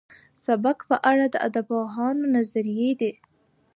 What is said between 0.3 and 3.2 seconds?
سبک په اړه د ادبپوهانو نظريې دي.